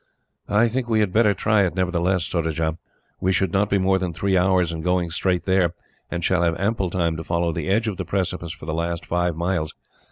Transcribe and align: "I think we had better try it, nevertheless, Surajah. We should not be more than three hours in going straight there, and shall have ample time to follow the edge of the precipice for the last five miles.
"I 0.49 0.67
think 0.67 0.89
we 0.89 0.99
had 0.99 1.13
better 1.13 1.35
try 1.35 1.61
it, 1.63 1.75
nevertheless, 1.75 2.23
Surajah. 2.23 2.79
We 3.19 3.31
should 3.31 3.51
not 3.51 3.69
be 3.69 3.77
more 3.77 3.99
than 3.99 4.13
three 4.13 4.35
hours 4.35 4.71
in 4.71 4.81
going 4.81 5.11
straight 5.11 5.43
there, 5.43 5.75
and 6.09 6.23
shall 6.23 6.41
have 6.41 6.59
ample 6.59 6.89
time 6.89 7.15
to 7.17 7.23
follow 7.23 7.51
the 7.51 7.69
edge 7.69 7.87
of 7.87 7.97
the 7.97 8.03
precipice 8.05 8.51
for 8.51 8.65
the 8.65 8.73
last 8.73 9.05
five 9.05 9.35
miles. 9.35 9.75